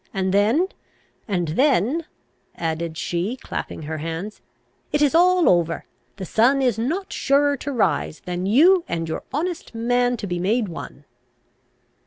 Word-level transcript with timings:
And 0.15 0.33
then, 0.33 0.67
and 1.27 1.49
then," 1.49 2.05
added 2.55 2.97
she, 2.97 3.35
clapping 3.35 3.83
her 3.83 3.99
hands, 3.99 4.41
"it 4.91 4.99
is 4.99 5.13
all 5.13 5.47
over. 5.47 5.85
The 6.15 6.25
sun 6.25 6.59
is 6.59 6.79
not 6.79 7.13
surer 7.13 7.55
to 7.57 7.71
rise, 7.71 8.21
than 8.21 8.47
you 8.47 8.83
and 8.87 9.07
your 9.07 9.21
honest 9.31 9.75
man 9.75 10.17
to 10.17 10.25
be 10.25 10.39
made 10.39 10.67
one." 10.69 11.05